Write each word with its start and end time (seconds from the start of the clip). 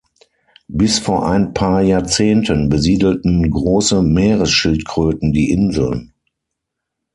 Bis 0.67 0.97
von 0.97 1.21
ein 1.21 1.53
paar 1.53 1.83
Jahrzehnten 1.83 2.69
besiedelten 2.69 3.51
große 3.51 4.01
Meeresschildkröten 4.01 5.31
die 5.31 5.51
Inseln. 5.51 6.13